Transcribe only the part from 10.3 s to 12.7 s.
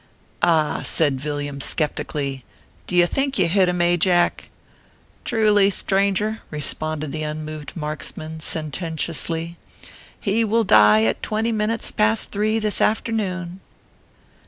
will die at twenty minutes past three